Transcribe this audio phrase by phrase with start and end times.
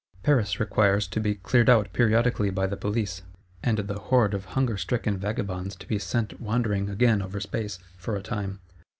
[0.23, 3.21] Paris requires to be cleared out periodically by the Police;
[3.61, 8.23] and the horde of hunger stricken vagabonds to be sent wandering again over space—for a
[8.23, 8.61] time.